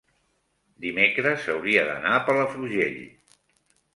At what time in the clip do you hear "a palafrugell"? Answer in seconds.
2.19-2.99